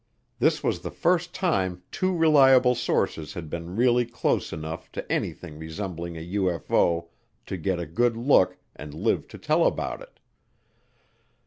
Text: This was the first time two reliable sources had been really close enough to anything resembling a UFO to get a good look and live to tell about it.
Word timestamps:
This 0.39 0.63
was 0.63 0.79
the 0.79 0.89
first 0.89 1.31
time 1.31 1.83
two 1.91 2.17
reliable 2.17 2.73
sources 2.73 3.35
had 3.35 3.51
been 3.51 3.75
really 3.75 4.03
close 4.03 4.51
enough 4.51 4.91
to 4.93 5.11
anything 5.11 5.59
resembling 5.59 6.17
a 6.17 6.21
UFO 6.37 7.09
to 7.45 7.55
get 7.55 7.79
a 7.79 7.85
good 7.85 8.17
look 8.17 8.57
and 8.75 8.95
live 8.95 9.27
to 9.27 9.37
tell 9.37 9.63
about 9.63 10.01
it. 10.01 10.19